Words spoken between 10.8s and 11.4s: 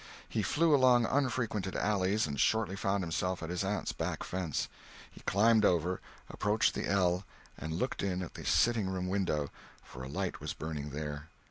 there.